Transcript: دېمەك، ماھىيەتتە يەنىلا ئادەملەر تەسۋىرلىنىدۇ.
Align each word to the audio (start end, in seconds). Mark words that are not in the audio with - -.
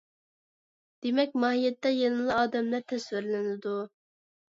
دېمەك، 1.05 1.37
ماھىيەتتە 1.45 1.93
يەنىلا 1.99 2.41
ئادەملەر 2.41 2.91
تەسۋىرلىنىدۇ. 2.91 3.81